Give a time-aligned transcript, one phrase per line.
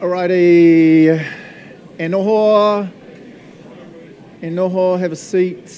[0.00, 1.26] Alrighty,
[1.98, 2.88] enoho,
[4.40, 5.68] enoho, have a seat.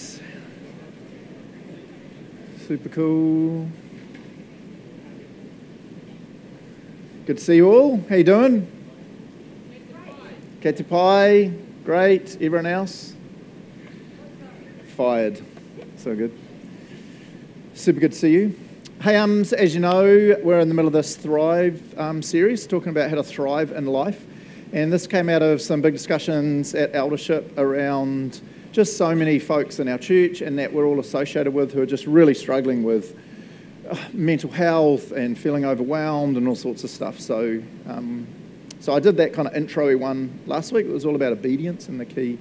[2.69, 3.67] Super cool.
[7.25, 7.97] Good to see you all.
[8.11, 8.71] How you doing?
[10.61, 11.53] Katy Pie,
[11.87, 12.35] great.
[12.43, 13.15] Everyone else?
[14.99, 15.41] Fired.
[15.97, 16.39] So good.
[17.73, 18.70] Super good to see you.
[19.03, 22.67] Hey, um, so as you know, we're in the middle of this Thrive um, series,
[22.67, 24.27] talking about how to thrive in life.
[24.75, 29.79] And this came out of some big discussions at eldership around just so many folks
[29.81, 33.19] in our church and that we're all associated with who are just really struggling with
[33.89, 37.19] uh, mental health and feeling overwhelmed and all sorts of stuff.
[37.19, 38.27] So, um,
[38.81, 40.85] so I did that kind of intro one last week.
[40.85, 42.39] It was all about obedience and the key.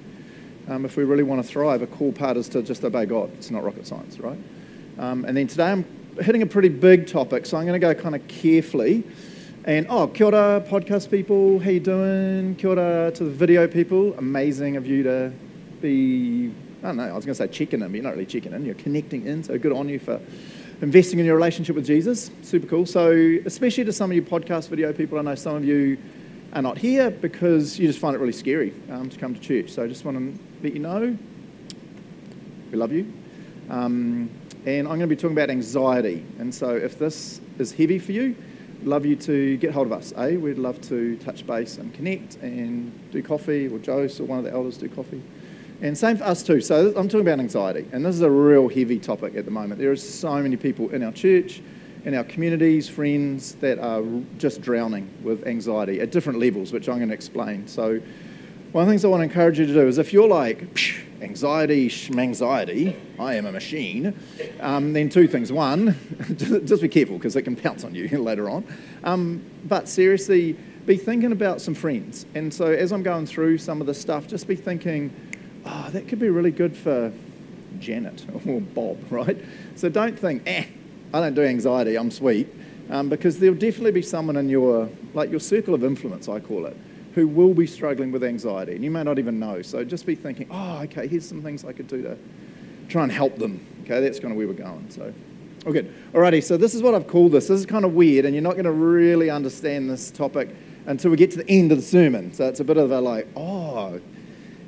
[0.68, 3.32] Um, if we really want to thrive, a cool part is to just obey God.
[3.38, 4.38] It's not rocket science, right?
[4.98, 7.94] Um, and then today I'm hitting a pretty big topic, so I'm going to go
[7.94, 9.04] kind of carefully.
[9.64, 12.54] And oh, kia ora, podcast people, how you doing?
[12.56, 14.14] Kia ora to the video people.
[14.14, 15.32] Amazing of you to
[15.80, 18.26] be, I don't know, I was going to say checking in, but you're not really
[18.26, 20.20] checking in, you're connecting in, so good on you for
[20.80, 22.30] investing in your relationship with Jesus.
[22.42, 22.86] Super cool.
[22.86, 23.12] So,
[23.44, 25.98] especially to some of you podcast video people, I know some of you
[26.52, 29.70] are not here because you just find it really scary um, to come to church.
[29.70, 31.16] So, I just want to let you know
[32.70, 33.12] we love you.
[33.68, 34.30] Um,
[34.66, 36.24] and I'm going to be talking about anxiety.
[36.38, 38.36] And so, if this is heavy for you,
[38.82, 40.12] love you to get hold of us.
[40.16, 40.36] Eh?
[40.36, 44.44] We'd love to touch base and connect and do coffee, or Jose or one of
[44.44, 45.22] the elders do coffee.
[45.82, 46.60] And same for us too.
[46.60, 49.80] So I'm talking about anxiety, and this is a real heavy topic at the moment.
[49.80, 51.62] There are so many people in our church,
[52.04, 54.02] in our communities, friends that are
[54.36, 57.66] just drowning with anxiety at different levels, which I'm going to explain.
[57.66, 58.00] So
[58.72, 61.06] one of the things I want to encourage you to do is if you're like,
[61.20, 64.14] anxiety, anxiety, I am a machine,
[64.60, 65.52] um, then two things.
[65.52, 65.96] One,
[66.36, 68.64] just be careful because it can pounce on you later on.
[69.04, 70.56] Um, but seriously,
[70.86, 72.26] be thinking about some friends.
[72.34, 75.14] And so as I'm going through some of the stuff, just be thinking,
[75.64, 77.12] oh, that could be really good for
[77.78, 79.38] Janet or Bob, right?
[79.76, 80.64] So don't think, eh,
[81.12, 82.48] I don't do anxiety, I'm sweet.
[82.88, 86.66] Um, because there'll definitely be someone in your, like your circle of influence, I call
[86.66, 86.76] it,
[87.20, 89.60] who will be struggling with anxiety, and you may not even know.
[89.60, 92.16] So just be thinking, oh, okay, here's some things I could do to
[92.88, 93.64] try and help them.
[93.82, 94.90] Okay, that's kind of where we're going.
[94.90, 95.12] So,
[95.66, 95.92] oh, good.
[96.14, 97.48] Alrighty, so this is what I've called this.
[97.48, 100.48] This is kind of weird, and you're not going to really understand this topic
[100.86, 102.32] until we get to the end of the sermon.
[102.32, 104.00] So it's a bit of a like, oh,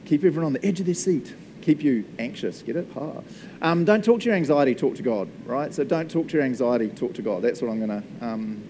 [0.04, 2.60] keep everyone on the edge of their seat, keep you anxious.
[2.60, 2.86] Get it?
[2.92, 3.22] Ha.
[3.62, 5.72] Um, don't talk to your anxiety, talk to God, right?
[5.72, 7.40] So don't talk to your anxiety, talk to God.
[7.40, 8.26] That's what I'm going to.
[8.26, 8.62] Um,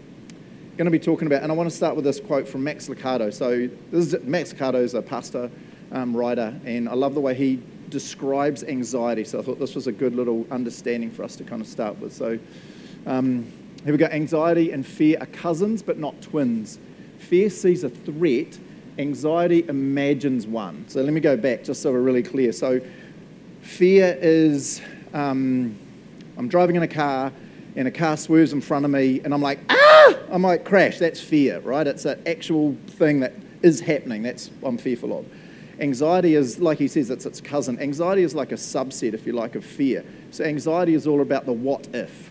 [0.77, 2.89] going to be talking about, and I want to start with this quote from Max
[2.89, 3.33] Lucado.
[3.33, 5.51] So, this is, Max Lucado is a pastor,
[5.91, 7.61] um, writer, and I love the way he
[7.91, 9.25] describes anxiety.
[9.25, 11.99] So, I thought this was a good little understanding for us to kind of start
[11.99, 12.13] with.
[12.13, 12.39] So,
[13.07, 13.51] um,
[13.85, 14.07] here we go.
[14.07, 16.79] Anxiety and fear are cousins, but not twins.
[17.19, 18.59] Fear sees a threat
[18.99, 20.85] anxiety imagines one.
[20.89, 22.53] So let me go back just so we're really clear.
[22.53, 22.81] So
[23.63, 24.83] fear is
[25.15, 25.77] um,
[26.37, 27.33] I'm driving in a car
[27.77, 30.99] and a car swerves in front of me and I'm like, ah, I might crash.
[30.99, 31.87] That's fear, right?
[31.87, 34.23] It's an actual thing that is happening.
[34.23, 35.27] That's what I'm fearful of.
[35.81, 37.81] Anxiety is, like he says, it's its cousin.
[37.81, 40.05] Anxiety is like a subset, if you like, of fear.
[40.31, 42.31] So anxiety is all about the what if.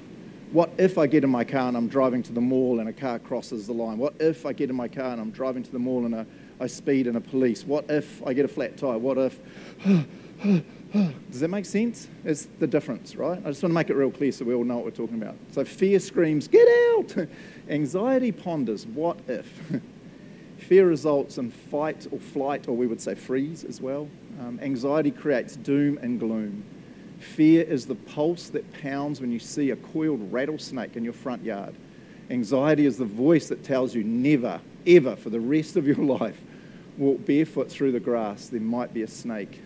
[0.51, 2.94] What if I get in my car and I'm driving to the mall and a
[2.94, 3.97] car crosses the line?
[3.97, 6.25] What if I get in my car and I'm driving to the mall and a
[6.59, 7.63] I speed in a police?
[7.66, 8.97] What if I get a flat tire?
[8.97, 9.40] What if?
[11.31, 12.09] Does that make sense?
[12.25, 13.40] It's the difference, right?
[13.40, 15.22] I just want to make it real clear so we all know what we're talking
[15.22, 15.35] about.
[15.52, 17.28] So fear screams, get out!
[17.69, 19.47] Anxiety ponders, what if?
[20.57, 24.09] fear results in fight or flight, or we would say freeze as well.
[24.41, 26.63] Um, anxiety creates doom and gloom.
[27.19, 31.44] Fear is the pulse that pounds when you see a coiled rattlesnake in your front
[31.44, 31.74] yard.
[32.30, 36.41] Anxiety is the voice that tells you never, ever, for the rest of your life,
[36.97, 39.62] walk barefoot through the grass, there might be a snake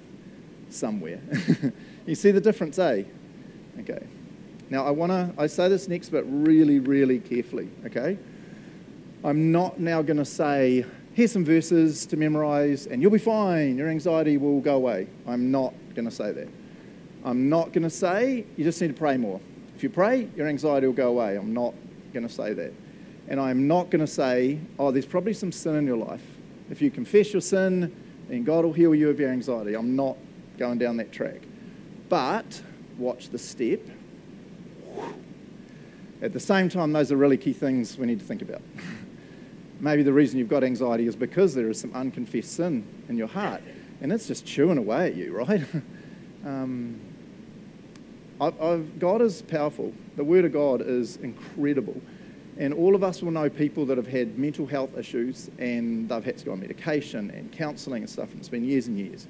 [0.70, 1.20] somewhere.
[2.06, 3.04] you see the difference, eh?
[3.80, 4.06] Okay.
[4.70, 8.18] Now, I want to, I say this next bit really, really carefully, okay?
[9.24, 13.78] I'm not now going to say, here's some verses to memorize and you'll be fine,
[13.78, 15.08] your anxiety will go away.
[15.28, 16.48] I'm not going to say that.
[17.24, 19.40] I'm not going to say, you just need to pray more.
[19.76, 21.38] If you pray, your anxiety will go away.
[21.38, 21.74] I'm not
[22.14, 22.74] going to say that.
[23.28, 26.24] And I'm not going to say, oh, there's probably some sin in your life.
[26.70, 27.96] If you confess your sin,
[28.30, 29.76] then God will heal you of your anxiety.
[29.76, 30.18] I'm not
[30.58, 31.42] going down that track.
[32.10, 32.62] But
[32.98, 33.82] watch the step.
[36.22, 38.62] At the same time, those are really key things we need to think about.
[39.80, 43.28] Maybe the reason you've got anxiety is because there is some unconfessed sin in your
[43.28, 43.62] heart,
[44.02, 45.62] and it's just chewing away at you, right?
[46.46, 47.00] um,
[48.40, 49.94] I've, I've, God is powerful.
[50.16, 52.02] The Word of God is incredible.
[52.58, 56.24] And all of us will know people that have had mental health issues and they've
[56.24, 59.28] had to go on medication and counselling and stuff, and it's been years and years.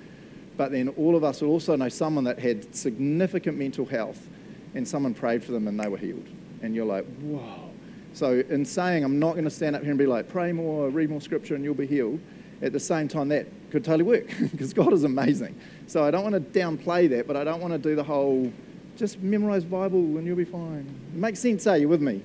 [0.58, 4.28] But then all of us will also know someone that had significant mental health
[4.74, 6.28] and someone prayed for them and they were healed.
[6.62, 7.72] And you're like, whoa.
[8.14, 10.90] So, in saying, I'm not going to stand up here and be like, pray more,
[10.90, 12.22] read more scripture, and you'll be healed,
[12.62, 15.60] at the same time, that could totally work because God is amazing.
[15.88, 18.54] So, I don't want to downplay that, but I don't want to do the whole
[18.96, 20.88] just memorize Bible and you'll be fine.
[21.14, 22.24] It makes sense, are you with me?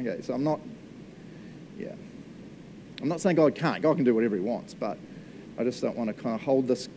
[0.00, 0.60] Okay, so I'm not,
[1.78, 1.94] yeah.
[3.00, 3.82] I'm not saying God can't.
[3.82, 4.98] God can do whatever he wants, but
[5.58, 6.88] I just don't want to kind of hold this.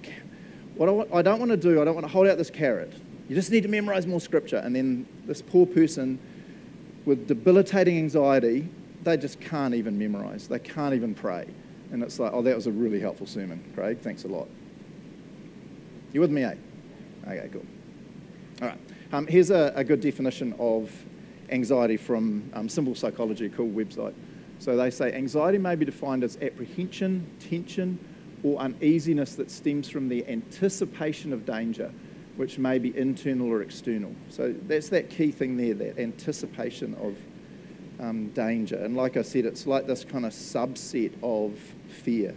[0.77, 2.51] What I, want, I don't want to do, I don't want to hold out this
[2.51, 2.93] carrot.
[3.27, 4.57] You just need to memorize more scripture.
[4.57, 6.19] And then this poor person
[7.05, 8.69] with debilitating anxiety,
[9.03, 10.47] they just can't even memorize.
[10.47, 11.47] They can't even pray.
[11.91, 13.99] And it's like, oh, that was a really helpful sermon, Craig.
[13.99, 14.47] Thanks a lot.
[16.13, 16.55] You with me, eh?
[17.27, 17.65] Okay, cool.
[18.61, 18.79] All right.
[19.13, 20.91] Um, here's a, a, good definition of
[21.49, 24.13] anxiety from um, Simply Psychology, a cool website.
[24.59, 27.99] So they say anxiety may be defined as apprehension, tension,
[28.43, 31.91] or uneasiness that stems from the anticipation of danger
[32.37, 34.15] which may be internal or external.
[34.29, 37.17] So that's that key thing there, that anticipation of
[37.99, 38.77] um, danger.
[38.77, 41.57] And like I said, it's like this kind of subset of
[41.89, 42.35] fear.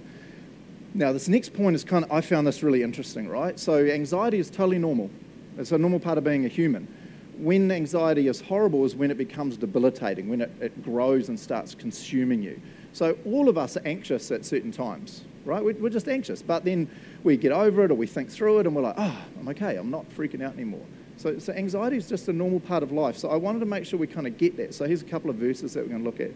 [0.95, 3.61] Now, this next point is kind of, I found this really interesting, right?
[3.61, 5.11] So, anxiety is totally normal.
[5.57, 6.89] It's a normal part of being a human.
[7.37, 11.75] When anxiety is horrible is when it becomes debilitating, when it, it grows and starts
[11.75, 12.61] consuming you.
[12.93, 15.63] So, all of us are anxious at certain times, right?
[15.63, 16.41] We're, we're just anxious.
[16.41, 16.89] But then
[17.25, 19.77] we get over it or we think through it and we're like, oh, I'm okay,
[19.77, 20.85] I'm not freaking out anymore.
[21.17, 23.19] So, so anxiety is just a normal part of life.
[23.19, 24.73] So I wanted to make sure we kind of get that.
[24.73, 26.31] So here's a couple of verses that we're going to look at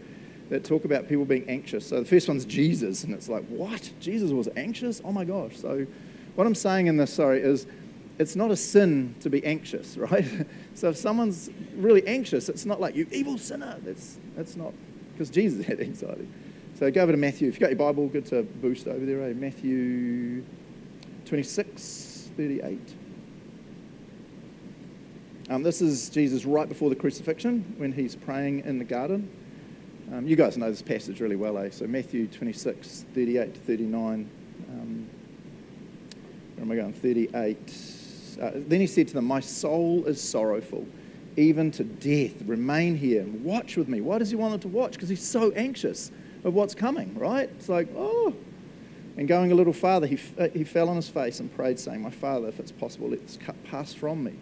[0.49, 1.87] that talk about people being anxious.
[1.87, 3.89] So the first one's Jesus, and it's like, what?
[3.99, 5.01] Jesus was anxious?
[5.03, 5.57] Oh my gosh.
[5.57, 5.87] So
[6.35, 7.65] what I'm saying in this, sorry, is
[8.19, 10.25] it's not a sin to be anxious, right?
[10.75, 13.77] so if someone's really anxious, it's not like, you evil sinner.
[13.83, 14.73] That's, that's not,
[15.13, 16.27] because Jesus had anxiety.
[16.77, 17.47] So go over to Matthew.
[17.47, 19.33] If you've got your Bible, good to boost over there, eh?
[19.33, 20.43] Matthew
[21.23, 22.79] 26, 38.
[25.49, 29.31] Um, this is Jesus right before the crucifixion when he's praying in the garden.
[30.11, 31.69] Um, you guys know this passage really well, eh?
[31.69, 34.29] So Matthew 26, 38 to 39.
[34.69, 35.09] Um,
[36.55, 36.91] where am I going?
[36.91, 37.57] 38.
[38.41, 40.85] Uh, then he said to them, My soul is sorrowful,
[41.37, 42.33] even to death.
[42.45, 44.01] Remain here and watch with me.
[44.01, 44.91] Why does he want them to watch?
[44.91, 46.11] Because he's so anxious
[46.45, 47.49] of what's coming, right?
[47.57, 48.33] It's like, oh,
[49.17, 52.01] and going a little farther, he, uh, he fell on his face and prayed, saying,
[52.01, 54.33] My Father, if it's possible, let this cup pass from me.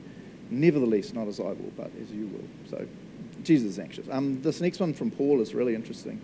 [0.50, 2.70] Nevertheless, not as I will, but as you will.
[2.70, 2.86] So
[3.44, 4.08] Jesus is anxious.
[4.12, 6.20] Um, this next one from Paul is really interesting.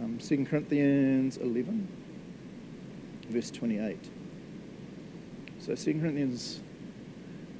[0.00, 1.86] Um, 2 Corinthians 11,
[3.28, 3.98] verse 28.
[5.60, 6.60] So 2 Corinthians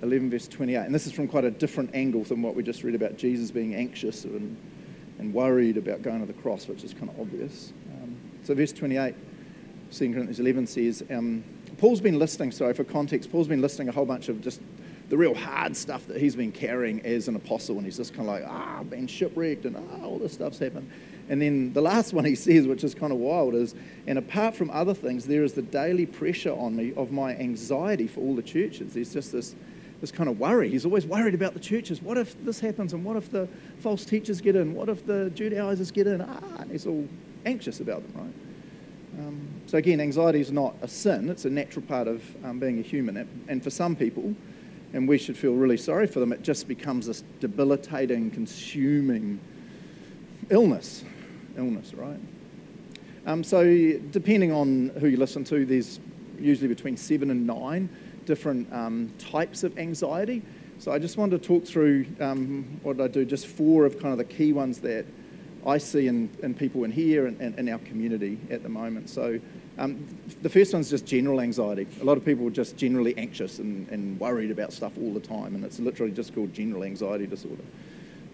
[0.03, 0.87] 11, verse 28.
[0.87, 3.51] And this is from quite a different angle than what we just read about Jesus
[3.51, 4.57] being anxious and,
[5.19, 7.73] and worried about going to the cross, which is kind of obvious.
[7.93, 9.15] Um, so, verse 28
[9.91, 11.43] 2 Corinthians 11 says, um,
[11.79, 14.61] Paul's been listing, sorry, for context, Paul's been listing a whole bunch of just
[15.09, 18.29] the real hard stuff that he's been carrying as an apostle, and he's just kind
[18.29, 20.91] of like, ah, been shipwrecked, and ah, all this stuff's happened.
[21.31, 23.75] And then the last one he says, which is kind of wild, is,
[24.07, 28.07] and apart from other things, there is the daily pressure on me of my anxiety
[28.07, 28.95] for all the churches.
[28.95, 29.55] There's just this,
[30.01, 30.69] this kind of worry.
[30.71, 32.01] He's always worried about the churches.
[32.01, 32.93] What if this happens?
[32.93, 33.49] And what if the
[33.81, 34.75] false teachers get in?
[34.75, 36.21] What if the Judaizers get in?
[36.21, 37.07] Ah, he's all
[37.45, 39.25] anxious about them, right?
[39.27, 42.79] Um, so, again, anxiety is not a sin, it's a natural part of um, being
[42.79, 43.29] a human.
[43.49, 44.35] And for some people,
[44.93, 49.41] and we should feel really sorry for them, it just becomes this debilitating, consuming
[50.51, 51.05] illness.
[51.57, 52.21] Illness, right?
[53.27, 53.65] Um, so,
[54.11, 55.99] depending on who you listen to, there's
[56.39, 57.89] usually between seven and nine
[58.29, 60.43] different um, types of anxiety.
[60.79, 64.13] So, I just wanted to talk through um, what I do, just four of kind
[64.13, 65.05] of the key ones that
[65.67, 69.11] I see in, in people in here and in, in, our community at the moment.
[69.11, 69.41] So
[69.77, 70.07] um,
[70.43, 71.87] the first one's just general anxiety.
[72.01, 75.21] A lot of people are just generally anxious and, and worried about stuff all the
[75.21, 77.65] time, and it's literally just called general anxiety disorder.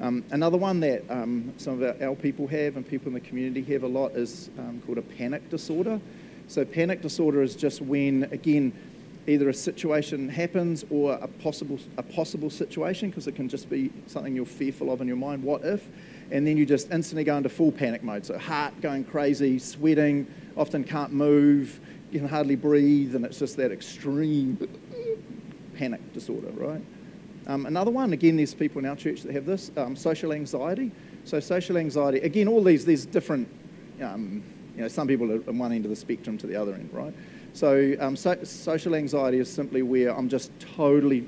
[0.01, 3.21] Um, another one that um, some of our, our, people have and people in the
[3.21, 6.01] community have a lot is um, called a panic disorder.
[6.49, 8.73] So panic disorder is just when, again,
[9.26, 13.90] either a situation happens or a possible, a possible situation, because it can just be
[14.07, 15.43] something you're fearful of in your mind.
[15.43, 15.88] What if?
[16.31, 18.25] and then you just instantly go into full panic mode.
[18.25, 20.26] So heart going crazy, sweating,
[20.57, 24.59] often can't move, you can hardly breathe, and it's just that extreme
[25.76, 26.83] panic disorder, right?
[27.47, 30.93] Um, another one, again, there's people in our church that have this, um, social anxiety.
[31.25, 33.49] So social anxiety, again, all these, these different,
[34.00, 34.43] um,
[34.75, 36.90] you know, some people are at one end of the spectrum to the other end,
[36.93, 37.14] right?
[37.55, 41.25] So, um, so social anxiety is simply where I'm just totally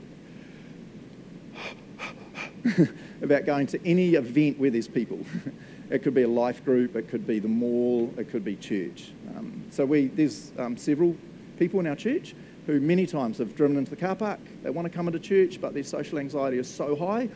[3.23, 5.21] about going to any event where there's people.
[5.91, 9.13] it could be a life group, it could be the mall, it could be church.
[9.37, 11.17] Um, so we, there's um, several
[11.61, 12.35] people in our church
[12.67, 14.41] who many times have driven into the car park.
[14.65, 17.29] They want to come into church, but their social anxiety is so high,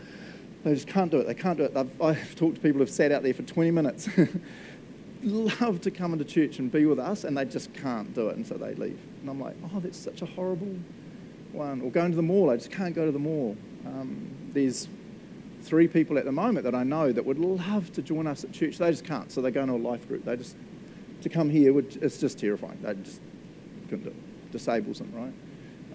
[0.65, 1.27] they just can't do it.
[1.27, 1.77] They can't do it.
[1.77, 4.09] I've, I've talked to people who've sat out there for 20 minutes,
[5.23, 8.37] love to come into church and be with us, and they just can't do it,
[8.37, 8.99] and so they leave.
[9.21, 10.77] And I'm like, oh, that's such a horrible
[11.53, 11.81] one.
[11.81, 13.57] Or going to the mall, I just can't go to the mall.
[13.87, 14.89] Um, there's
[15.63, 18.53] three people at the moment that I know that would love to join us at
[18.53, 18.79] church.
[18.79, 20.25] They just can't, so they go into a life group.
[20.25, 20.57] They just,
[21.23, 22.79] to come here, would, it's just terrifying.
[22.83, 23.21] They just
[23.89, 25.33] couldn't do it disables them, right?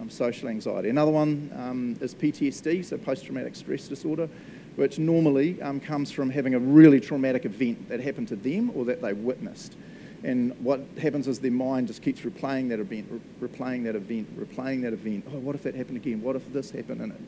[0.00, 0.88] Um, social anxiety.
[0.88, 4.28] Another one um, is PTSD, so post traumatic stress disorder,
[4.76, 8.84] which normally um, comes from having a really traumatic event that happened to them or
[8.84, 9.76] that they witnessed.
[10.22, 14.38] And what happens is their mind just keeps replaying that event, re- replaying that event,
[14.38, 15.24] replaying that event.
[15.32, 16.22] Oh, what if that happened again?
[16.22, 17.00] What if this happened?
[17.00, 17.20] And, it,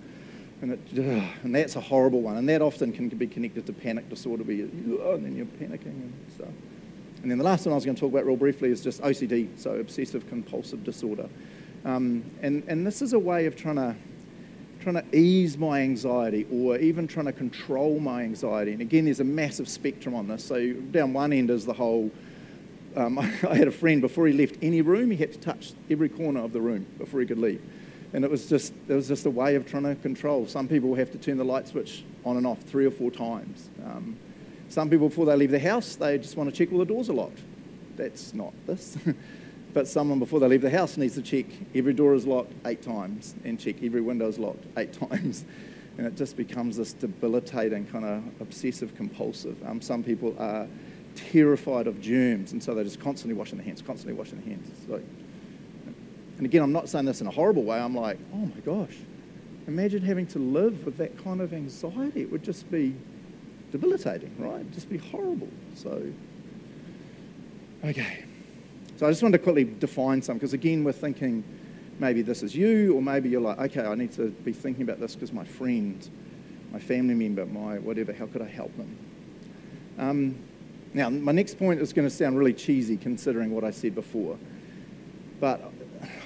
[0.63, 0.81] and, it,
[1.23, 2.37] ugh, and that's a horrible one.
[2.37, 5.87] And that often can be connected to panic disorder, where you, and then you're panicking
[5.87, 6.49] and stuff.
[7.23, 9.03] And then the last one I was going to talk about real briefly is just
[9.03, 11.29] OCD, so obsessive compulsive disorder.
[11.85, 13.95] Um, and, and this is a way of trying to,
[14.93, 18.73] trying to ease my anxiety or even trying to control my anxiety.
[18.73, 20.45] And again, there's a massive spectrum on this.
[20.45, 22.11] So down one end is the whole,
[22.97, 26.09] um, I had a friend, before he left any room, he had to touch every
[26.09, 27.63] corner of the room before he could leave.
[28.15, 30.47] And it was just, it was just a way of trying to control.
[30.47, 33.69] Some people have to turn the light switch on and off three or four times.
[33.85, 34.17] Um,
[34.71, 37.11] some people, before they leave the house, they just want to check all the doors
[37.11, 37.41] are locked.
[37.97, 38.97] That's not this.
[39.79, 42.83] but someone, before they leave the house, needs to check every door is locked eight
[42.83, 45.45] times and check every window is locked eight times.
[45.97, 49.57] And it just becomes this debilitating kind of obsessive compulsive.
[49.65, 50.67] Um, some people are
[51.15, 54.69] terrified of germs, and so they're just constantly washing their hands, constantly washing their hands.
[54.89, 55.05] Like,
[56.39, 57.79] and again, I'm not saying this in a horrible way.
[57.79, 58.97] I'm like, oh my gosh,
[59.69, 62.23] imagine having to live with that kind of anxiety.
[62.23, 62.97] It would just be
[63.71, 64.69] debilitating, right?
[64.73, 65.51] Just be horrible.
[65.77, 66.03] So,
[67.85, 68.25] okay.
[68.99, 71.45] So I just wanted to quickly define some because again, we're thinking
[72.01, 74.99] maybe this is you, or maybe you're like, okay, I need to be thinking about
[74.99, 76.09] this because my friend,
[76.73, 78.99] my family member, my whatever, how could I help them?
[79.99, 80.39] Um,
[80.95, 84.37] now, my next point is going to sound really cheesy considering what I said before,
[85.39, 85.73] but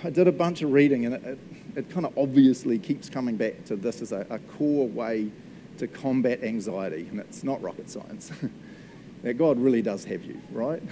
[0.02, 1.38] I did a bunch of reading and it, it,
[1.76, 5.31] it kind of obviously keeps coming back to this as a, a core way
[5.76, 8.33] to combat anxiety, and it's not rocket science.
[9.25, 10.83] that God really does have you, right?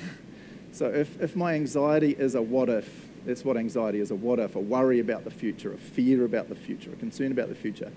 [0.72, 4.38] So if, if my anxiety is a what if, that's what anxiety is a what
[4.38, 7.54] if, a worry about the future, a fear about the future, a concern about the
[7.54, 7.92] future.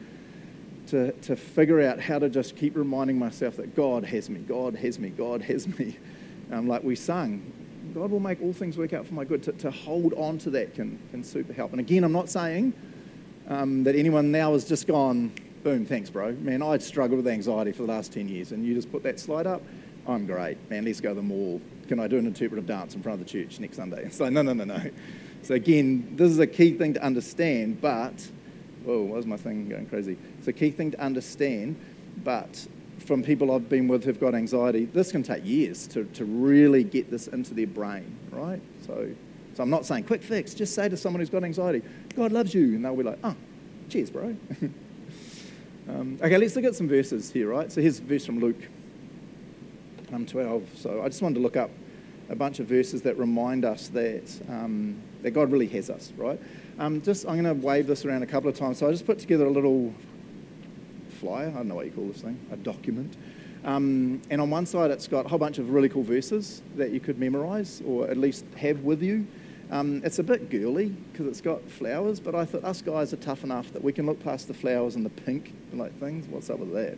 [0.87, 4.75] To, to figure out how to just keep reminding myself that God has me, God
[4.75, 5.97] has me, God has me.
[6.51, 7.41] Um, like we sung,
[7.93, 9.43] God will make all things work out for my good.
[9.43, 11.71] To, to hold on to that can, can super help.
[11.71, 12.73] And again, I'm not saying
[13.47, 15.31] um, that anyone now has just gone,
[15.63, 16.33] Boom, thanks, bro.
[16.33, 19.17] Man, I'd struggled with anxiety for the last 10 years, and you just put that
[19.17, 19.61] slide up.
[20.05, 20.57] I'm great.
[20.69, 21.61] Man, let's go to the mall.
[21.87, 24.03] Can I do an interpretive dance in front of the church next Sunday?
[24.05, 24.81] It's like, no, no, no, no.
[25.41, 28.13] So, again, this is a key thing to understand, but,
[28.85, 30.17] whoa, why is my thing going crazy?
[30.39, 31.75] It's a key thing to understand,
[32.23, 32.65] but
[32.99, 36.83] from people I've been with who've got anxiety, this can take years to, to really
[36.83, 38.61] get this into their brain, right?
[38.85, 39.09] So,
[39.55, 41.81] so I'm not saying quick fix, just say to someone who's got anxiety,
[42.15, 43.35] God loves you, and they'll be like, oh,
[43.89, 44.35] cheers, bro.
[45.89, 47.71] Um, okay, let's look at some verses here, right?
[47.71, 48.69] So here's a verse from Luke
[50.13, 50.63] um, 12.
[50.77, 51.69] So I just wanted to look up
[52.29, 56.39] a bunch of verses that remind us that, um, that God really has us, right?
[56.79, 58.77] Um, just I'm going to wave this around a couple of times.
[58.79, 59.93] So I just put together a little
[61.19, 61.49] flyer.
[61.49, 63.15] I don't know what you call this thing, a document.
[63.65, 66.91] Um, and on one side, it's got a whole bunch of really cool verses that
[66.91, 69.25] you could memorize or at least have with you.
[69.71, 73.17] Um, it's a bit girly because it's got flowers, but I thought us guys are
[73.17, 76.27] tough enough that we can look past the flowers and the pink and like things.
[76.27, 76.97] What's up with that?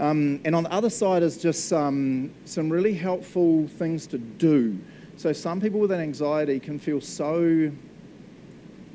[0.00, 4.78] Um, and on the other side is just some, some really helpful things to do.
[5.16, 7.70] So some people with an anxiety can feel so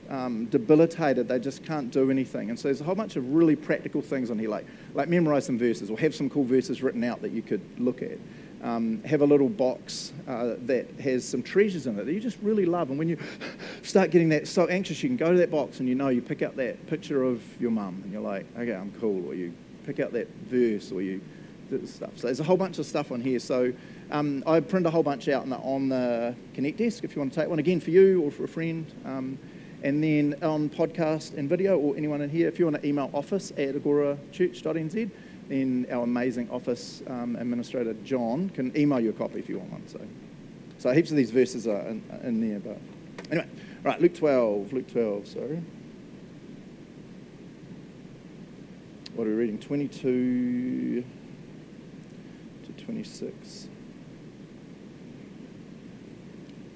[0.09, 2.50] um, debilitated they just can't do anything.
[2.50, 5.45] And so there's a whole bunch of really practical things on here, like, like memorize
[5.45, 8.17] some verses or have some cool verses written out that you could look at
[8.65, 12.39] um, have a little box uh, that has some treasures in it that you just
[12.41, 12.89] really love.
[12.89, 13.17] And when you
[13.83, 16.21] start getting that so anxious, you can go to that box and you know you
[16.21, 19.27] pick up that picture of your mum and you're like, okay, I'm cool.
[19.27, 19.53] Or you
[19.85, 21.21] pick out that verse or you
[21.69, 22.11] do stuff.
[22.17, 23.39] So there's a whole bunch of stuff on here.
[23.39, 23.73] So
[24.11, 27.33] um, I print a whole bunch out the, on the Connect desk if you want
[27.33, 28.85] to take one again for you or for a friend.
[29.05, 29.37] Um,
[29.83, 33.09] and then on podcast and video or anyone in here, if you want to email
[33.13, 35.11] office at agorachurch.nz,
[35.47, 39.71] then our amazing office um, administrator, John, can email you a copy if you want
[39.71, 39.87] one.
[39.87, 40.01] So,
[40.79, 42.59] so heaps of these verses are in, in there.
[42.59, 42.77] But
[43.31, 43.47] anyway,
[43.83, 45.61] right, Luke 12, Luke 12, sorry.
[49.15, 49.57] What are we reading?
[49.57, 51.03] 22
[52.65, 53.69] to 26.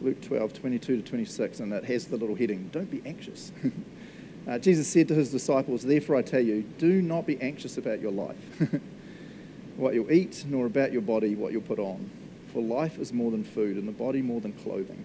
[0.01, 3.51] Luke 12, 22 to 26, and it has the little heading, Don't be anxious.
[4.47, 7.99] uh, Jesus said to his disciples, Therefore I tell you, do not be anxious about
[7.99, 8.37] your life,
[9.75, 12.09] what you'll eat, nor about your body, what you'll put on.
[12.53, 15.03] For life is more than food, and the body more than clothing.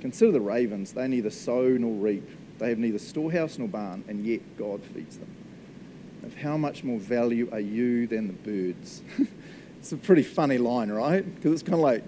[0.00, 4.26] Consider the ravens, they neither sow nor reap, they have neither storehouse nor barn, and
[4.26, 5.28] yet God feeds them.
[6.24, 9.02] Of how much more value are you than the birds?
[9.78, 11.22] it's a pretty funny line, right?
[11.34, 12.02] Because it's kind of like,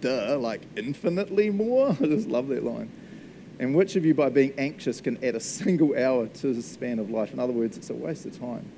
[0.00, 1.90] duh, like infinitely more.
[2.00, 2.90] I just love that line.
[3.58, 6.98] And which of you, by being anxious, can add a single hour to the span
[6.98, 7.32] of life?
[7.32, 8.70] In other words, it's a waste of time.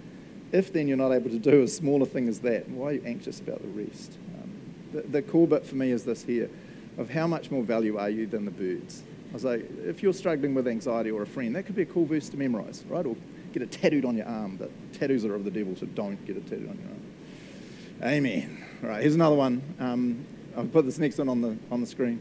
[0.52, 2.92] If then you're not able to do as small a thing as that, why are
[2.92, 4.16] you anxious about the rest?
[4.40, 4.50] Um,
[4.92, 6.50] the, the cool bit for me is this here
[6.98, 9.02] of how much more value are you than the birds?
[9.30, 11.86] I was like, if you're struggling with anxiety or a friend, that could be a
[11.86, 13.04] cool verse to memorize, right?
[13.04, 13.16] Or
[13.56, 14.56] get it tattooed on your arm.
[14.56, 18.12] But tattoos are of the devil, so don't get it tattooed on your arm.
[18.14, 18.64] Amen.
[18.82, 19.62] All right, here's another one.
[19.80, 22.20] Um, I'll put this next one on the, on the screen.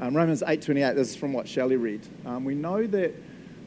[0.00, 2.00] Um, Romans 8.28, this is from what Shelley read.
[2.24, 3.14] Um, we know that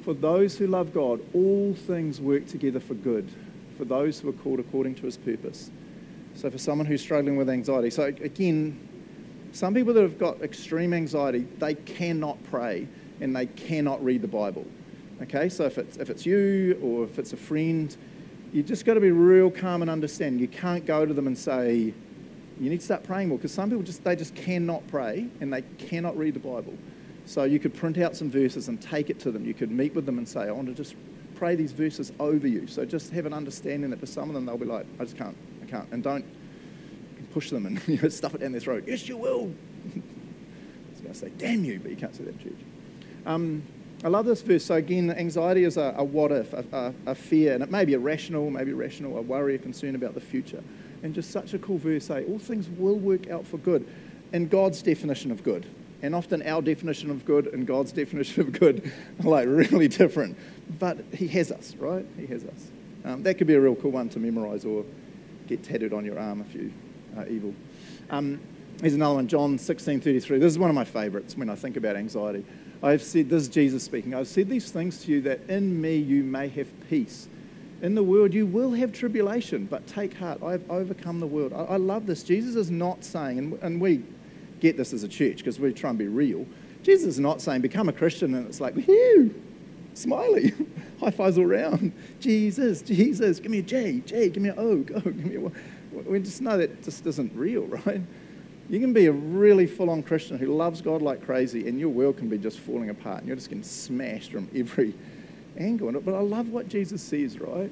[0.04, 3.30] for those who love God, all things work together for good,
[3.78, 5.70] for those who are called according to his purpose.
[6.34, 8.80] So for someone who's struggling with anxiety, so again,
[9.52, 12.88] some people that have got extreme anxiety, they cannot pray
[13.22, 14.66] and they cannot read the Bible.
[15.22, 17.96] Okay, so if it's, if it's you or if it's a friend,
[18.52, 20.42] you just got to be real calm and understand.
[20.42, 21.94] You can't go to them and say,
[22.60, 25.52] you need to start praying more because some people just they just cannot pray and
[25.52, 26.74] they cannot read the Bible.
[27.26, 29.46] So you could print out some verses and take it to them.
[29.46, 30.96] You could meet with them and say, I want to just
[31.36, 32.68] pray these verses over you.
[32.68, 35.18] So just have an understanding that for some of them they'll be like, I just
[35.18, 36.26] can't, I can't, and don't
[37.34, 38.84] push them and you know, stuff it down their throat.
[38.88, 39.52] Yes, you will.
[39.96, 42.60] I was going to say, damn you, but you can't say that in church.
[43.26, 43.64] Um,
[44.06, 44.64] I love this verse.
[44.64, 47.84] So again, anxiety is a, a what if, a, a, a, fear, and it may
[47.86, 50.64] be irrational, maybe rational, a worry, a concern about the future
[51.06, 53.88] and just such a cool verse, say, all things will work out for good
[54.34, 55.66] in God's definition of good.
[56.02, 58.92] And often our definition of good and God's definition of good
[59.24, 60.38] are like really different.
[60.80, 62.06] But He has us, right?
[62.18, 62.72] He has us.
[63.04, 64.84] Um, that could be a real cool one to memorize or
[65.48, 66.74] get tattooed on your arm if you
[67.18, 67.54] are evil.
[68.10, 68.40] Um,
[68.82, 70.40] here's another one, John 16:33.
[70.40, 72.46] This is one of my favorites when I think about anxiety.
[72.86, 74.14] I've said, this is Jesus speaking.
[74.14, 77.28] I've said these things to you that in me you may have peace.
[77.82, 80.44] In the world, you will have tribulation, but take heart.
[80.44, 81.52] I have overcome the world.
[81.52, 82.22] I, I love this.
[82.22, 84.04] Jesus is not saying, and, and we
[84.60, 86.46] get this as a church because we try and be real.
[86.84, 89.34] Jesus is not saying, become a Christian and it's like, whew,
[89.96, 90.54] smiley,
[91.00, 91.92] high fives all around.
[92.20, 95.52] Jesus, Jesus, give me a J, J, give me an O, go, give me a.
[96.04, 98.02] We just know that just isn't real, right?
[98.70, 101.90] You can be a really full on Christian who loves God like crazy, and your
[101.90, 104.94] world can be just falling apart, and you're just getting smashed from every
[105.58, 105.92] angle.
[106.02, 107.72] But I love what Jesus says, right?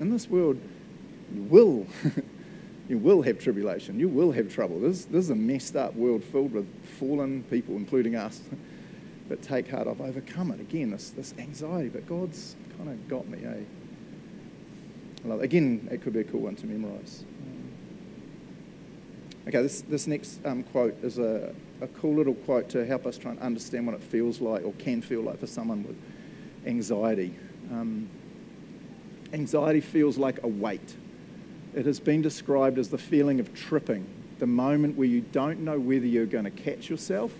[0.00, 0.58] In this world,
[1.34, 1.86] you will.
[2.88, 4.00] you will have tribulation.
[4.00, 4.80] You will have trouble.
[4.80, 6.66] This, this is a messed up world filled with
[6.98, 8.40] fallen people, including us.
[9.28, 10.60] but take heart, I've overcome it.
[10.60, 15.34] Again, this, this anxiety, but God's kind of got me, eh?
[15.40, 17.24] Again, it could be a cool one to memorize.
[19.48, 23.16] Okay, this, this next um, quote is a, a cool little quote to help us
[23.16, 25.96] try and understand what it feels like or can feel like for someone with
[26.66, 27.34] anxiety.
[27.72, 28.10] Um,
[29.32, 30.96] anxiety feels like a weight.
[31.74, 34.06] It has been described as the feeling of tripping,
[34.38, 37.32] the moment where you don't know whether you're going to catch yourself,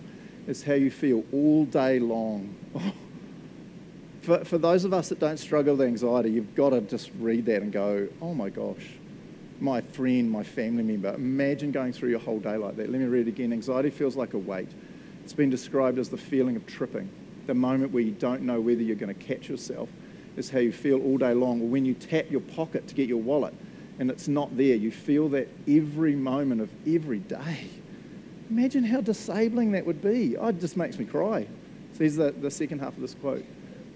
[0.47, 2.55] is how you feel all day long.
[4.21, 7.45] For, for those of us that don't struggle with anxiety, you've got to just read
[7.45, 8.85] that and go, oh my gosh,
[9.61, 11.13] my friend, my family member.
[11.13, 12.89] Imagine going through your whole day like that.
[12.89, 13.53] Let me read it again.
[13.53, 14.69] Anxiety feels like a weight.
[15.23, 17.09] It's been described as the feeling of tripping
[17.49, 19.89] the moment where you don't know whether you're going to catch yourself
[20.37, 21.71] is how you feel all day long.
[21.71, 23.55] When you tap your pocket to get your wallet
[23.97, 27.67] and it's not there, you feel that every moment of every day.
[28.51, 30.37] Imagine how disabling that would be.
[30.37, 31.47] Oh, it just makes me cry.
[31.93, 33.43] So here's the, the second half of this quote.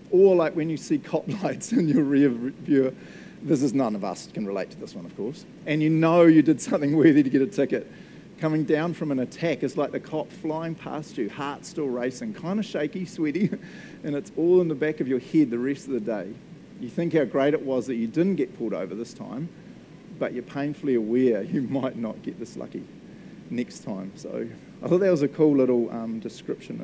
[0.10, 2.96] Or like when you see cop lights in your rear view.
[3.44, 5.46] This is none of us can relate to this one, of course.
[5.66, 7.92] And you know you did something worthy to get a ticket
[8.44, 12.34] coming down from an attack is like the cop flying past you, heart still racing,
[12.34, 13.50] kind of shaky, sweaty,
[14.04, 16.34] and it's all in the back of your head the rest of the day.
[16.82, 19.48] You think how great it was that you didn't get pulled over this time,
[20.20, 22.84] but you're painfully aware you might not get this lucky
[23.50, 24.12] next time.
[24.16, 24.46] So
[24.84, 26.82] I thought that was a cool little um, description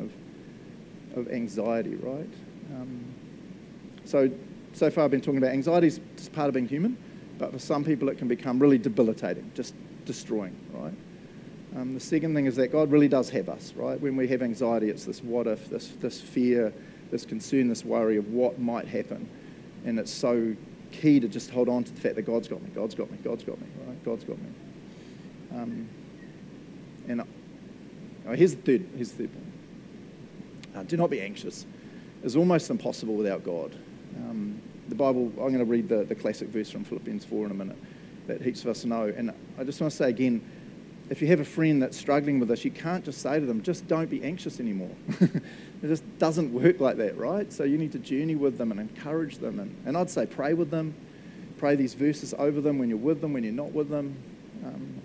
[1.14, 2.30] of, of anxiety, right?
[2.74, 3.04] Um,
[4.06, 4.32] so,
[4.80, 6.98] so far I've been talking about anxiety is just part of being human,
[7.38, 10.94] but for some people it can become really debilitating, just destroying, right?
[11.76, 14.00] Um, the second thing is that God really does have us, right?
[14.00, 16.74] When we have anxiety, it's this what if, this, this fear,
[17.12, 19.28] this concern, this worry of what might happen.
[19.86, 20.56] And it's so
[20.94, 23.18] key to just hold on to the fact that God's got me, God's got me,
[23.22, 24.06] God's got me, right?
[24.06, 24.50] God's got me.
[25.52, 25.90] Um,
[27.10, 30.76] and oh, here's the third, here's the third point.
[30.76, 31.66] Uh, do not be anxious.
[32.24, 33.76] It's almost impossible without God.
[34.18, 37.52] Um, the Bible, I'm going to read the, the classic verse from Philippians 4 in
[37.52, 37.78] a minute
[38.28, 39.14] that heaps of us know.
[39.16, 40.42] And I just want to say again,
[41.10, 43.64] if you have a friend that's struggling with this, you can't just say to them,
[43.64, 44.92] just don't be anxious anymore.
[45.20, 45.42] it
[45.82, 47.52] just doesn't work like that, right?
[47.52, 49.60] So you need to journey with them and encourage them.
[49.60, 50.94] And, and I'd say pray with them,
[51.58, 54.16] pray these verses over them when you're with them, when you're not with them.
[54.64, 55.02] Um,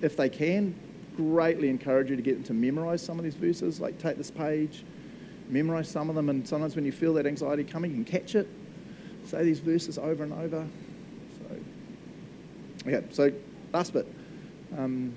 [0.00, 0.74] if they can,
[1.16, 3.78] greatly encourage you to get them to memorize some of these verses.
[3.78, 4.84] Like take this page,
[5.50, 8.34] memorize some of them, and sometimes when you feel that anxiety coming, you can catch
[8.34, 8.48] it.
[9.26, 10.66] Say these verses over and over.
[11.38, 13.32] So, yeah, so
[13.72, 14.06] last bit.
[14.76, 15.12] Um,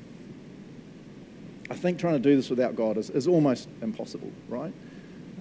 [1.69, 4.73] I think trying to do this without God is, is almost impossible, right?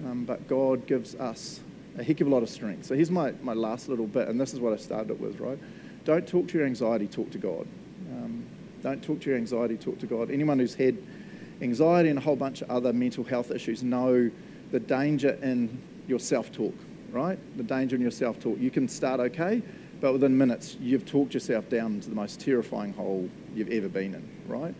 [0.05, 1.59] Um, but God gives us
[1.97, 2.85] a heck of a lot of strength.
[2.85, 5.39] So here's my, my last little bit, and this is what I started it with,
[5.39, 5.59] right?
[6.03, 7.67] Don't talk to your anxiety, talk to God.
[8.11, 8.43] Um,
[8.83, 10.31] don't talk to your anxiety, talk to God.
[10.31, 10.97] Anyone who's had
[11.61, 14.29] anxiety and a whole bunch of other mental health issues know
[14.71, 16.75] the danger in your self talk,
[17.15, 17.39] right?
[17.57, 18.59] The danger in your self talk.
[18.59, 19.61] You can start okay,
[20.01, 24.13] but within minutes, you've talked yourself down into the most terrifying hole you've ever been
[24.13, 24.75] in, right?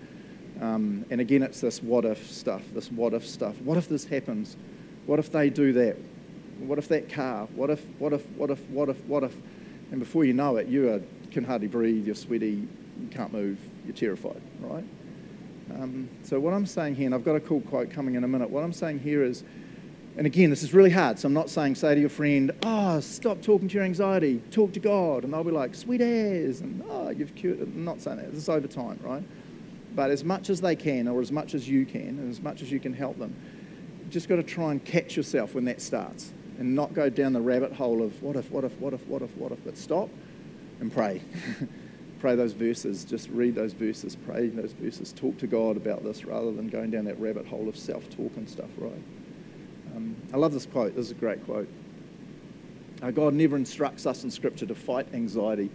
[0.62, 3.60] Um, and again, it's this what if stuff, this what if stuff.
[3.62, 4.58] What if this happens?
[5.06, 5.98] What if they do that?
[6.60, 7.48] What if that car?
[7.56, 9.36] What if, what if, what if, what if, what if?
[9.92, 12.68] And before you know it, you are, can hardly breathe, you're sweaty,
[13.00, 14.84] you can't move, you're terrified, right?
[15.74, 18.28] Um, so, what I'm saying here, and I've got a cool quote coming in a
[18.28, 19.44] minute, what I'm saying here is,
[20.18, 23.02] and again, this is really hard, so I'm not saying say to your friend, oh,
[23.02, 26.82] stop talking to your anxiety, talk to God, and they'll be like, sweet as, and
[26.90, 27.60] oh, you've cured.
[27.60, 29.24] I'm not saying that, this is over time, right?
[29.94, 32.62] But as much as they can, or as much as you can, and as much
[32.62, 33.36] as you can help them,
[34.10, 37.42] just got to try and catch yourself when that starts and not go down the
[37.42, 40.10] rabbit hole of what if, what if, what if, what if, what if, but stop
[40.80, 41.22] and pray.
[42.20, 46.24] pray those verses, just read those verses, pray those verses, talk to God about this
[46.24, 49.04] rather than going down that rabbit hole of self talk and stuff, right?
[49.96, 50.96] Um, I love this quote.
[50.96, 51.70] This is a great quote.
[53.02, 55.70] Uh, God never instructs us in Scripture to fight anxiety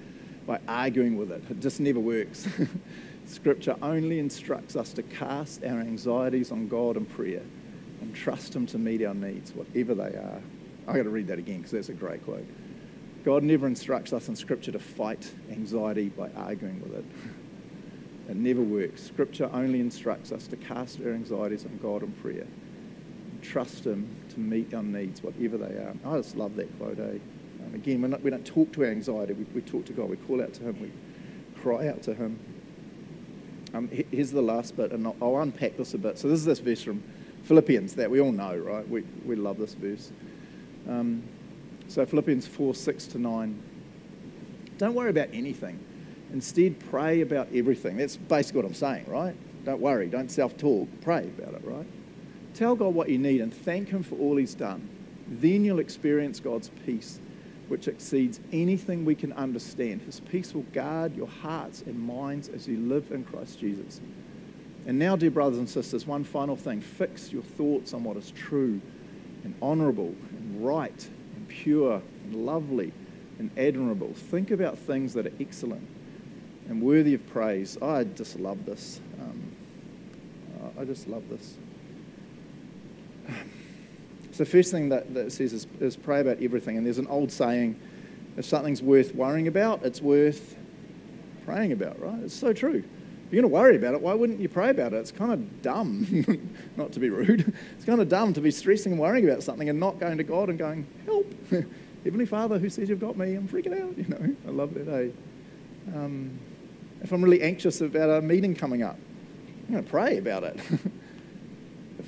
[0.47, 2.49] by arguing with it, it just never works.
[3.27, 7.43] Scripture only instructs us to cast our anxieties on God in prayer
[8.01, 10.43] and trust Him to meet our needs, whatever they are.
[10.89, 12.47] I've got to read that again because that's a great quote.
[13.25, 17.05] God never instructs us in Scripture to fight anxiety by arguing with it.
[18.29, 19.03] It never works.
[19.03, 22.47] Scripture only instructs us to cast our anxieties on God in prayer
[23.43, 25.95] trust Him to meet our needs, whatever they are.
[26.05, 27.19] I just love that quote, eh?
[27.65, 30.09] Um, again, not, we don't talk to our anxiety, we, we talk to God.
[30.09, 30.91] We call out to Him, we
[31.61, 32.39] cry out to Him.
[33.73, 36.19] Um, here's the last bit, and I'll, I'll, unpack this a bit.
[36.19, 37.03] So, this is this verse from
[37.45, 38.89] Philippians that we all know, right?
[38.89, 40.11] We, we love this verse.
[40.89, 41.23] Um,
[41.89, 43.63] so, Philippians 4 6 to 9.
[44.79, 45.79] Don't worry about anything.
[46.33, 47.97] Instead, pray about everything.
[47.97, 49.35] That's basically what I'm saying, right?
[49.65, 50.07] Don't worry.
[50.07, 50.89] Don't self talk.
[51.03, 51.87] Pray about it, right?
[52.61, 54.87] Tell God what you need and thank Him for all He's done.
[55.27, 57.19] Then you'll experience God's peace
[57.69, 60.03] which exceeds anything we can understand.
[60.03, 64.03] His peace will guard your hearts and minds as you live in Christ Jesus.
[64.87, 68.31] And now, dear brothers and sisters, one final thing fix your thoughts on what is
[68.33, 68.79] true
[69.43, 72.93] and honorable and right and pure and lovely
[73.39, 74.13] and admirable.
[74.13, 75.89] Think about things that are excellent
[76.69, 77.79] and worthy of praise.
[77.81, 79.01] I just love this.
[79.19, 79.51] Um,
[80.79, 81.55] I just love this.
[84.33, 86.77] So, first thing that, that it says is, is pray about everything.
[86.77, 87.79] And there's an old saying
[88.37, 90.57] if something's worth worrying about, it's worth
[91.45, 92.21] praying about, right?
[92.23, 92.85] It's so true.
[93.31, 94.97] If you're going to worry about it, why wouldn't you pray about it?
[94.97, 97.53] It's kind of dumb, not to be rude.
[97.77, 100.25] It's kind of dumb to be stressing and worrying about something and not going to
[100.25, 101.33] God and going, help.
[102.05, 104.37] Heavenly Father who says you've got me, I'm freaking out, you know.
[104.47, 105.11] I love that, eh?
[105.95, 106.39] Um,
[107.03, 108.99] if I'm really anxious about a meeting coming up,
[109.67, 110.59] I'm going to pray about it.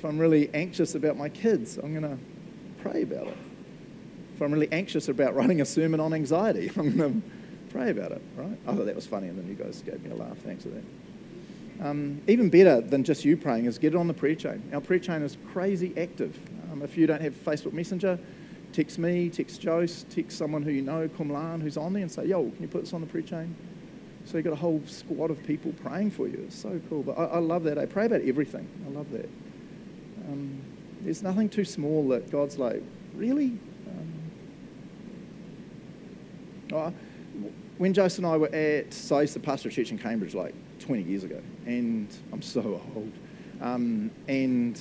[0.03, 2.17] If I'm really anxious about my kids, I'm going to
[2.81, 3.37] pray about it.
[4.35, 8.11] If I'm really anxious about writing a sermon on anxiety, I'm going to pray about
[8.11, 8.57] it, right?
[8.67, 10.37] I thought that was funny, and then you guys gave me a laugh.
[10.39, 10.83] Thanks for that.
[11.87, 14.61] Um, even better than just you praying is get it on the prayer chain.
[14.73, 16.37] Our prayer chain is crazy active.
[16.69, 18.19] Um, if you don't have Facebook Messenger,
[18.73, 22.25] text me, text Jose, text someone who you know, Kumlan, who's on there, and say,
[22.25, 23.55] yo, can you put this on the prayer chain?
[24.25, 26.43] So you've got a whole squad of people praying for you.
[26.45, 27.03] It's so cool.
[27.03, 27.77] But I, I love that.
[27.77, 28.67] I pray about everything.
[28.85, 29.29] I love that.
[30.27, 30.61] Um,
[31.01, 32.81] there's nothing too small that God's like,
[33.15, 33.57] really?
[33.87, 34.31] Um,
[36.73, 36.93] oh,
[37.77, 40.53] when Joseph and I were at, so I used to pastor church in Cambridge like
[40.79, 43.11] 20 years ago, and I'm so old.
[43.61, 44.79] Um, and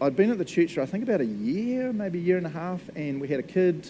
[0.00, 2.46] I'd been at the church for I think about a year, maybe a year and
[2.46, 3.84] a half, and we had a kid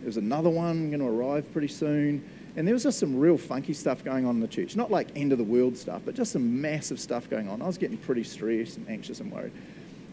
[0.00, 2.28] There was another one going to arrive pretty soon.
[2.56, 4.76] And there was just some real funky stuff going on in the church.
[4.76, 7.60] Not like end of the world stuff, but just some massive stuff going on.
[7.60, 9.52] I was getting pretty stressed and anxious and worried.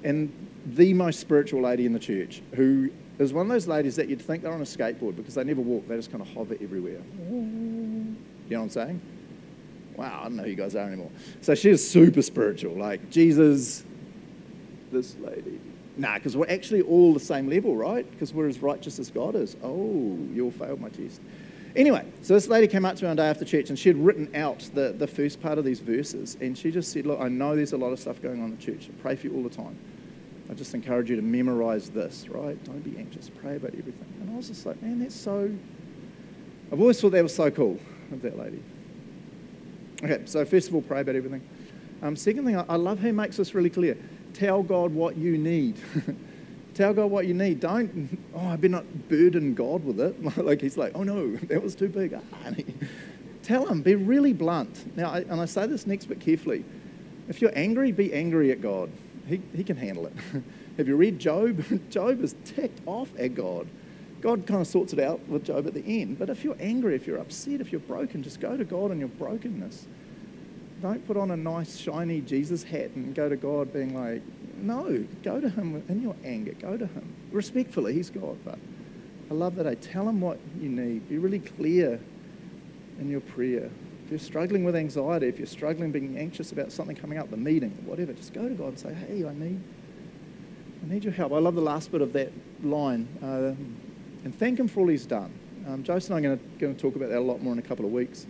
[0.03, 0.31] And
[0.65, 4.21] the most spiritual lady in the church, who is one of those ladies that you'd
[4.21, 7.01] think they're on a skateboard because they never walk, they just kind of hover everywhere.
[7.29, 8.15] You
[8.49, 9.01] know what I'm saying?
[9.95, 11.11] Wow, I don't know who you guys are anymore.
[11.41, 13.83] So she is super spiritual, like Jesus,
[14.91, 15.59] this lady.
[15.97, 18.09] Nah, because we're actually all the same level, right?
[18.09, 19.55] Because we're as righteous as God is.
[19.61, 21.21] Oh, you all failed my test.
[21.75, 23.97] Anyway, so this lady came up to me one day after church and she had
[23.97, 26.37] written out the, the first part of these verses.
[26.41, 28.57] And she just said, Look, I know there's a lot of stuff going on in
[28.57, 28.89] the church.
[28.89, 29.77] I pray for you all the time.
[30.49, 32.61] I just encourage you to memorize this, right?
[32.65, 33.29] Don't be anxious.
[33.29, 34.13] Pray about everything.
[34.19, 35.49] And I was just like, Man, that's so.
[36.71, 37.79] I've always thought that was so cool
[38.11, 38.61] of that lady.
[40.03, 41.41] Okay, so first of all, pray about everything.
[42.01, 43.95] Um, second thing, I, I love how he makes this really clear.
[44.33, 45.77] Tell God what you need.
[46.73, 47.59] Tell God what you need.
[47.59, 50.37] Don't, oh, I better not burden God with it.
[50.43, 52.13] like he's like, oh no, that was too big.
[52.13, 52.51] Ah,
[53.43, 54.95] Tell him, be really blunt.
[54.95, 56.63] Now, I, and I say this next bit carefully.
[57.27, 58.91] If you're angry, be angry at God.
[59.27, 60.13] He, he can handle it.
[60.77, 61.63] Have you read Job?
[61.89, 63.67] Job is ticked off at God.
[64.21, 66.19] God kind of sorts it out with Job at the end.
[66.19, 68.99] But if you're angry, if you're upset, if you're broken, just go to God in
[68.99, 69.87] your brokenness.
[70.81, 74.21] Don't put on a nice, shiny Jesus hat and go to God being like,
[74.57, 76.53] no, go to him in your anger.
[76.53, 77.15] Go to him.
[77.31, 78.57] Respectfully, he's God, but
[79.29, 81.07] I love that I tell him what you need.
[81.07, 81.99] Be really clear
[82.99, 83.69] in your prayer.
[84.05, 87.37] If you're struggling with anxiety, if you're struggling being anxious about something coming up, the
[87.37, 89.61] meeting, whatever, just go to God and say, hey, I need,
[90.83, 91.31] I need your help.
[91.31, 92.31] I love the last bit of that
[92.63, 93.07] line.
[93.23, 93.53] Uh,
[94.23, 95.31] and thank him for all he's done.
[95.67, 97.63] Um, Joseph and I are going to talk about that a lot more in a
[97.63, 98.25] couple of weeks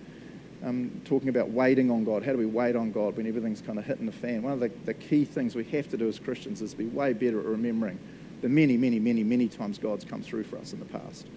[0.64, 2.24] um, talking about waiting on God.
[2.24, 4.44] How do we wait on God when everything's kind of hitting the fan?
[4.44, 7.14] One of the, the key things we have to do as Christians is be way
[7.14, 8.00] better at remembering
[8.42, 11.28] the many, many, many, many times God's come through for us in the past.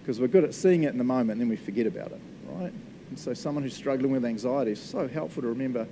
[0.00, 2.20] Because we're good at seeing it in the moment and then we forget about it,
[2.46, 2.72] right?
[3.10, 5.86] And so someone who's struggling with anxiety is so helpful to remember,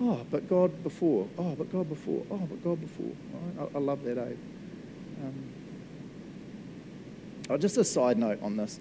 [0.00, 3.06] oh, but God before, oh, but God before, oh, but God before.
[3.06, 3.68] Right?
[3.74, 4.32] I, I, love that, eh?
[5.24, 5.34] Um,
[7.50, 8.78] oh, just a side note on this.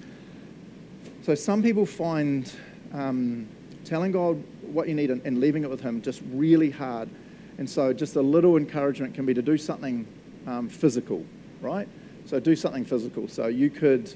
[1.24, 2.52] So some people find
[2.94, 3.48] um,
[3.86, 7.10] telling God what you need and, and, leaving it with Him just really hard.
[7.58, 10.06] And so, just a little encouragement can be to do something
[10.46, 11.26] um, physical,
[11.62, 11.88] right?
[12.26, 13.28] So, do something physical.
[13.28, 14.14] So, you could,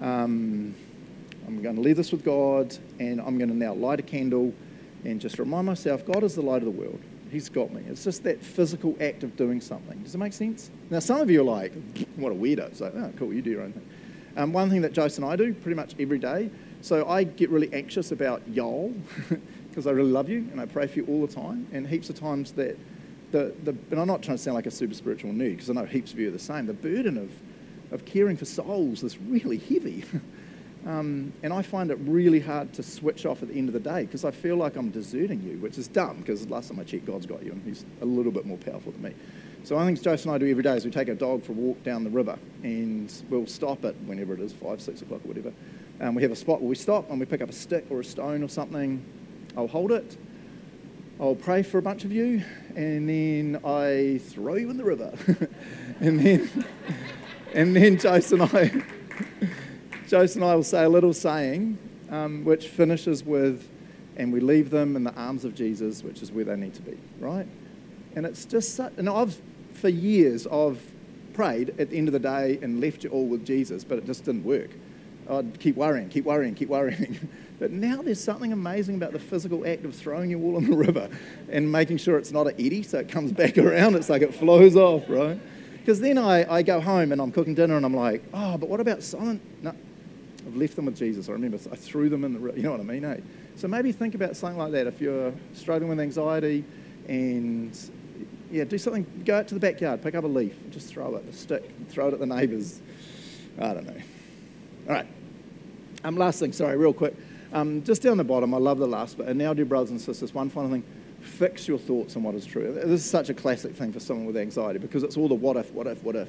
[0.00, 0.74] um,
[1.46, 4.52] I'm going to leave this with God, and I'm going to now light a candle
[5.04, 7.00] and just remind myself God is the light of the world.
[7.30, 7.82] He's got me.
[7.88, 9.98] It's just that physical act of doing something.
[10.02, 10.70] Does it make sense?
[10.90, 11.72] Now, some of you are like,
[12.16, 12.66] what a weirdo.
[12.68, 13.88] It's like, oh, cool, you do your own thing.
[14.36, 16.50] Um, one thing that Joseph and I do pretty much every day
[16.82, 18.94] so I get really anxious about y'all
[19.68, 21.66] because I really love you and I pray for you all the time.
[21.72, 22.78] And heaps of times that
[23.32, 25.74] the, the and I'm not trying to sound like a super spiritual nerd because I
[25.74, 26.66] know heaps of you are the same.
[26.66, 27.30] The burden of,
[27.92, 30.04] of caring for souls is really heavy.
[30.86, 33.80] um, and I find it really hard to switch off at the end of the
[33.80, 36.84] day because I feel like I'm deserting you, which is dumb because last time I
[36.84, 39.14] checked, God's got you and he's a little bit more powerful than me.
[39.64, 41.50] So one things Joseph and I do every day is we take our dog for
[41.50, 45.20] a walk down the river and we'll stop it whenever it is, five, six o'clock
[45.24, 45.52] or whatever
[46.00, 48.00] um, we have a spot where we stop and we pick up a stick or
[48.00, 49.04] a stone or something.
[49.56, 50.16] I'll hold it.
[51.18, 52.42] I'll pray for a bunch of you,
[52.74, 55.14] and then I throw you in the river.
[56.00, 56.64] and then,
[57.54, 58.84] and then Jason and I,
[60.08, 61.78] Jason and I will say a little saying,
[62.10, 63.66] um, which finishes with,
[64.18, 66.82] and we leave them in the arms of Jesus, which is where they need to
[66.82, 67.46] be, right?
[68.14, 69.40] And it's just such, and I've,
[69.72, 70.82] for years, I've
[71.32, 74.04] prayed at the end of the day and left you all with Jesus, but it
[74.04, 74.70] just didn't work.
[75.28, 77.28] I'd keep worrying, keep worrying, keep worrying.
[77.58, 80.76] but now there's something amazing about the physical act of throwing your wool in the
[80.86, 81.08] river
[81.50, 83.94] and making sure it's not an eddy so it comes back around.
[83.94, 85.38] It's like it flows off, right?
[85.78, 88.68] Because then I, I go home and I'm cooking dinner and I'm like, oh, but
[88.68, 89.40] what about Simon?
[89.62, 89.72] No,
[90.46, 91.28] I've left them with Jesus.
[91.28, 92.56] I remember I threw them in the river.
[92.56, 93.18] You know what I mean, eh?
[93.56, 94.86] So maybe think about something like that.
[94.86, 96.64] If you're struggling with anxiety
[97.08, 97.78] and
[98.50, 101.24] yeah, do something, go out to the backyard, pick up a leaf, just throw it,
[101.28, 102.80] a stick, throw it at the neighbours.
[103.58, 104.02] I don't know.
[104.88, 105.06] All right.
[106.06, 107.16] Um, last thing, sorry, real quick.
[107.52, 109.26] Um, just down the bottom, I love the last bit.
[109.26, 110.84] And now, dear brothers and sisters, one final thing
[111.20, 112.72] fix your thoughts on what is true.
[112.72, 115.56] This is such a classic thing for someone with anxiety because it's all the what
[115.56, 116.28] if, what if, what if.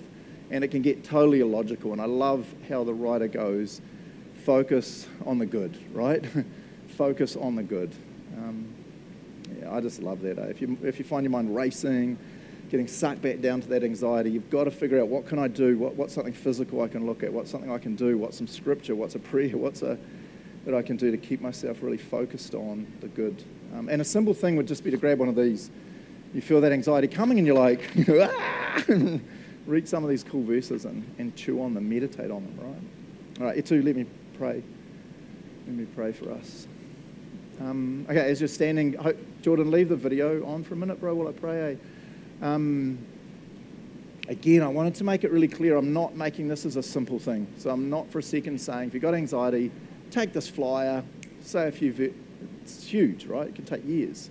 [0.50, 1.92] And it can get totally illogical.
[1.92, 3.82] And I love how the writer goes
[4.46, 6.26] focus on the good, right?
[6.98, 7.94] focus on the good.
[8.36, 8.68] Um,
[9.60, 10.40] yeah, I just love that.
[10.40, 10.46] Eh?
[10.46, 12.18] If, you, if you find your mind racing,
[12.70, 14.30] getting sucked back down to that anxiety.
[14.30, 15.78] You've got to figure out what can I do?
[15.78, 17.32] What, what's something physical I can look at?
[17.32, 18.18] What's something I can do?
[18.18, 18.96] What's some scripture?
[18.96, 19.50] What's a prayer?
[19.58, 19.98] What's a
[20.66, 23.42] that I can do to keep myself really focused on the good?
[23.76, 25.72] Um, and a simple thing would just be to grab one of these.
[26.34, 27.90] You feel that anxiety coming, and you're like,
[29.66, 33.40] read some of these cool verses and, and chew on them, meditate on them, right?
[33.40, 34.06] All right, two, let me
[34.38, 34.62] pray.
[35.68, 36.68] Let me pray for us.
[37.62, 38.96] Um, okay, as you're standing,
[39.42, 41.78] Jordan, leave the video on for a minute, bro, while I pray.
[42.41, 42.97] Um,
[44.28, 47.19] again, I wanted to make it really clear I'm not making this as a simple
[47.19, 47.47] thing.
[47.58, 49.71] So I'm not for a second saying if you've got anxiety,
[50.12, 51.04] take this flyer,
[51.41, 52.13] say a few,
[52.62, 53.47] it's huge, right?
[53.47, 54.30] It can take years.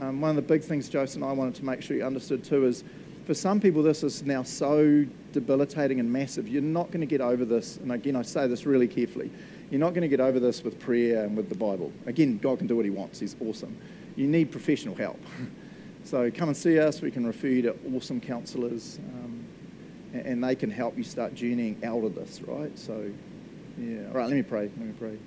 [0.00, 2.42] Um, one of the big things Joseph and I wanted to make sure you understood
[2.42, 2.84] too is
[3.26, 6.46] for some people, this is now so debilitating and massive.
[6.46, 7.78] You're not going to get over this.
[7.78, 9.30] And again, I say this really carefully.
[9.70, 11.90] You're not going to get over this with prayer and with the Bible.
[12.06, 13.18] Again, God can do what He wants.
[13.18, 13.76] He's awesome.
[14.14, 15.18] You need professional help.
[16.04, 17.00] so come and see us.
[17.00, 19.44] We can refer you to awesome counselors, um,
[20.12, 22.78] and, and they can help you start journeying out of this, right?
[22.78, 23.10] So,
[23.78, 24.06] yeah.
[24.08, 24.70] All right, let me pray.
[24.76, 25.18] Let me pray.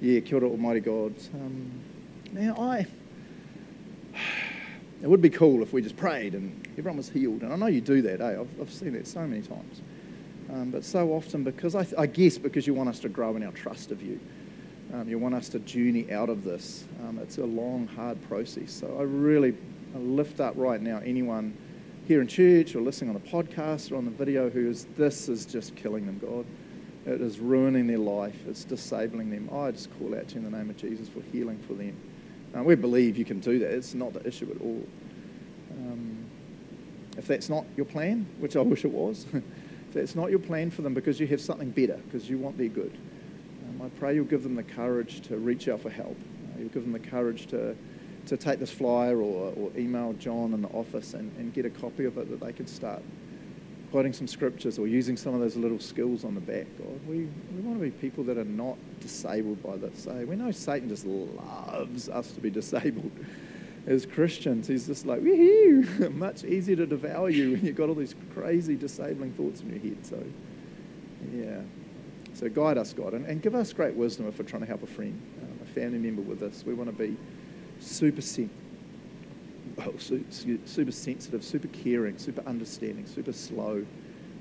[0.00, 1.14] Yeah, kia ora, Almighty God.
[1.34, 1.70] Um,
[2.32, 2.86] now, I.
[5.02, 7.42] It would be cool if we just prayed and everyone was healed.
[7.42, 8.40] And I know you do that, eh?
[8.40, 9.82] I've, I've seen that so many times.
[10.52, 13.42] Um, but so often, because I, I, guess because you want us to grow in
[13.42, 14.20] our trust of you,
[14.94, 16.84] um, you want us to journey out of this.
[17.02, 18.70] Um, it's a long, hard process.
[18.70, 19.56] So I really
[19.94, 21.56] I lift up right now anyone
[22.08, 25.28] here in church or listening on a podcast or on the video who is this
[25.28, 26.46] is just killing them, God.
[27.04, 28.36] It is ruining their life.
[28.46, 29.50] It's disabling them.
[29.52, 31.96] I just call out to you in the name of Jesus for healing for them.
[32.56, 33.70] Uh, we believe you can do that.
[33.70, 34.86] It's not the issue at all.
[35.72, 36.24] Um,
[37.16, 39.42] if that's not your plan, which I wish it was, if
[39.92, 42.68] that's not your plan for them because you have something better, because you want their
[42.68, 42.96] good,
[43.68, 46.16] um, I pray you'll give them the courage to reach out for help.
[46.16, 47.76] Uh, you'll give them the courage to,
[48.26, 51.70] to take this flyer or, or email John in the office and, and get a
[51.70, 53.02] copy of it that they can start
[53.92, 56.66] quoting some scriptures or using some of those little skills on the back.
[56.78, 60.04] God, we, we want to be people that are not disabled by this.
[60.04, 63.12] Say, we know Satan just loves us to be disabled.
[63.86, 67.96] As Christians, he's just like, woohoo, much easier to devour you when you've got all
[67.96, 70.06] these crazy disabling thoughts in your head.
[70.06, 70.22] So,
[71.34, 71.60] yeah.
[72.34, 74.82] So guide us, God, and, and give us great wisdom if we're trying to help
[74.82, 76.64] a friend, um, a family member with this.
[76.64, 77.16] We want to be
[77.82, 78.62] super sensitive
[79.78, 83.84] oh, super sensitive, super caring, super understanding, super slow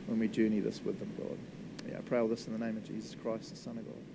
[0.07, 1.37] when we journey this with them, God.
[1.89, 4.10] Yeah, I pray all this in the name of Jesus Christ, the Son of God.